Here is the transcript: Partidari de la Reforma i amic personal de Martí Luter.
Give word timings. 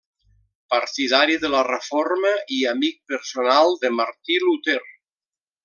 Partidari 0.73 1.35
de 1.43 1.51
la 1.55 1.59
Reforma 1.67 2.31
i 2.57 2.59
amic 2.71 2.97
personal 3.13 3.79
de 3.85 3.93
Martí 4.01 4.39
Luter. 4.49 4.81